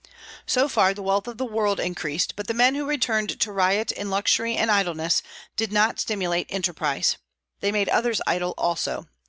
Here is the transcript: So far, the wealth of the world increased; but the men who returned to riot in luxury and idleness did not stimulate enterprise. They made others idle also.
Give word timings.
So 0.47 0.67
far, 0.67 0.95
the 0.95 1.03
wealth 1.03 1.27
of 1.27 1.37
the 1.37 1.45
world 1.45 1.79
increased; 1.79 2.35
but 2.35 2.47
the 2.47 2.55
men 2.55 2.73
who 2.73 2.87
returned 2.87 3.39
to 3.39 3.51
riot 3.51 3.91
in 3.91 4.09
luxury 4.09 4.55
and 4.57 4.71
idleness 4.71 5.21
did 5.55 5.71
not 5.71 5.99
stimulate 5.99 6.47
enterprise. 6.49 7.17
They 7.59 7.71
made 7.71 7.87
others 7.89 8.19
idle 8.25 8.55
also. 8.57 9.05